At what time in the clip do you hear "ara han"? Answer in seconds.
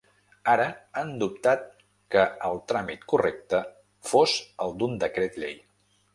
0.51-1.11